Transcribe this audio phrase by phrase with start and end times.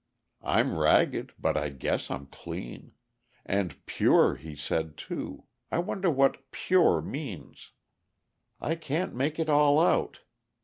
[0.41, 2.93] I'm ragged, but I guess I'm clean.
[3.45, 5.43] And pure, he said, too.
[5.71, 7.73] I wonder what 'pure' means?
[8.59, 10.21] I can't make it all out.